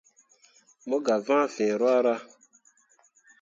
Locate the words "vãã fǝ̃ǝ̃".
1.25-1.71